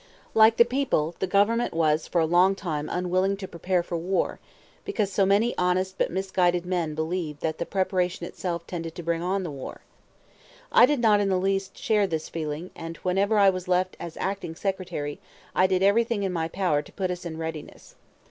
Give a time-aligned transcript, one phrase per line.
[0.33, 4.39] Like the people, the Government was for a long time unwilling to prepare for war,
[4.83, 9.21] because so many honest but misguided men believed that the preparation itself tended to bring
[9.21, 9.81] on the war.
[10.71, 14.17] I did not in the least share this feeling, and whenever I was left as
[14.17, 15.19] Acting Secretary
[15.53, 17.93] I did everything in my power to put us in readiness.